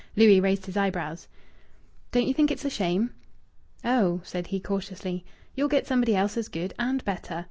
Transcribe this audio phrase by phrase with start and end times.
[0.15, 1.27] Louis raised his eyebrows.
[2.11, 3.13] "Don't you think it's a shame?"
[3.85, 7.39] "Oh," said he cautiously, "you'll get somebody else as good, and better.